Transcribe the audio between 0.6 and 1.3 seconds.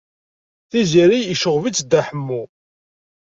Tiziri